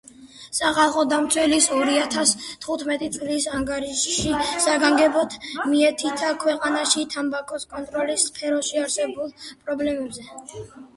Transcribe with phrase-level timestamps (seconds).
[0.59, 2.31] სახალხო დამცველის ორიათას
[2.63, 4.33] თხუთმეტი წლის ანგარიშში
[4.65, 5.37] საგანგებოდ
[5.75, 10.31] მიეთითა ქვეყანაში თამბაქოს კონტროლის სფეროში არსებულ პრობლემებზე.